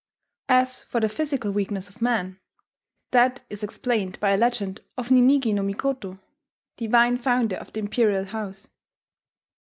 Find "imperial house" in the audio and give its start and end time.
7.81-8.67